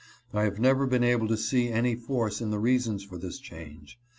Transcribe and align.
I 0.33 0.45
have 0.45 0.59
never 0.59 0.87
been 0.87 1.03
able 1.03 1.27
to 1.27 1.37
see 1.37 1.69
any 1.69 1.93
force 1.93 2.41
in 2.41 2.49
the 2.49 2.57
reasons 2.57 3.03
for 3.03 3.19
this 3.19 3.37
change. 3.37 3.99